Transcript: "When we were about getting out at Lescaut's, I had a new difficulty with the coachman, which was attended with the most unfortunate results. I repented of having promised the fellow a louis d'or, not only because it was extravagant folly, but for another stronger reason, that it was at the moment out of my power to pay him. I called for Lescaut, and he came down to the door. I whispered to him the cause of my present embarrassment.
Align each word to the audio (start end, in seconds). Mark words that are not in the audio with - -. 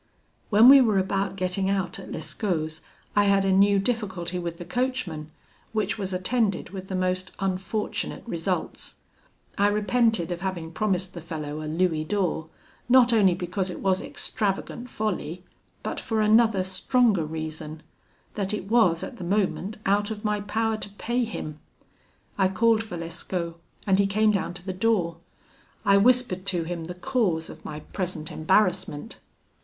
"When 0.49 0.67
we 0.67 0.81
were 0.81 0.97
about 0.97 1.35
getting 1.35 1.69
out 1.69 1.99
at 1.99 2.11
Lescaut's, 2.11 2.81
I 3.15 3.25
had 3.25 3.45
a 3.45 3.51
new 3.51 3.77
difficulty 3.77 4.39
with 4.39 4.57
the 4.57 4.65
coachman, 4.65 5.29
which 5.73 5.99
was 5.99 6.11
attended 6.11 6.71
with 6.71 6.87
the 6.87 6.95
most 6.95 7.33
unfortunate 7.39 8.23
results. 8.25 8.95
I 9.59 9.67
repented 9.67 10.31
of 10.31 10.41
having 10.41 10.71
promised 10.71 11.13
the 11.13 11.21
fellow 11.21 11.61
a 11.61 11.65
louis 11.69 12.03
d'or, 12.05 12.47
not 12.89 13.13
only 13.13 13.35
because 13.35 13.69
it 13.69 13.79
was 13.79 14.01
extravagant 14.01 14.89
folly, 14.89 15.43
but 15.83 15.99
for 15.99 16.19
another 16.21 16.63
stronger 16.63 17.23
reason, 17.23 17.83
that 18.33 18.55
it 18.55 18.65
was 18.71 19.03
at 19.03 19.17
the 19.19 19.23
moment 19.23 19.77
out 19.85 20.09
of 20.09 20.25
my 20.25 20.39
power 20.41 20.77
to 20.77 20.89
pay 20.93 21.23
him. 21.25 21.59
I 22.39 22.47
called 22.47 22.81
for 22.81 22.97
Lescaut, 22.97 23.59
and 23.85 23.99
he 23.99 24.07
came 24.07 24.31
down 24.31 24.55
to 24.55 24.65
the 24.65 24.73
door. 24.73 25.17
I 25.85 25.97
whispered 25.97 26.47
to 26.47 26.63
him 26.63 26.85
the 26.85 26.95
cause 26.95 27.51
of 27.51 27.63
my 27.63 27.81
present 27.81 28.31
embarrassment. 28.31 29.19